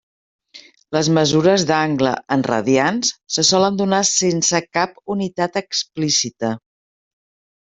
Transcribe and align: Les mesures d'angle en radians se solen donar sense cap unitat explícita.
Les 0.95 1.09
mesures 1.17 1.65
d'angle 1.71 2.13
en 2.37 2.45
radians 2.51 3.11
se 3.35 3.45
solen 3.51 3.77
donar 3.83 4.01
sense 4.13 4.63
cap 4.79 4.97
unitat 5.17 5.61
explícita. 5.63 6.53